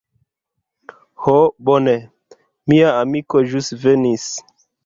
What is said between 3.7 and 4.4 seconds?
venis.